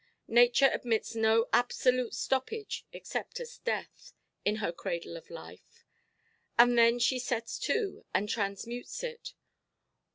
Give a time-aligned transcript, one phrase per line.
[0.33, 5.85] Nature admits no absolute stoppage, except as death, in her cradle of life;
[6.57, 9.35] and then she sets to, and transmutes it.